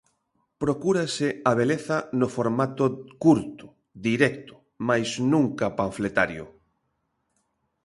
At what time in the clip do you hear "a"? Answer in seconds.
1.49-1.51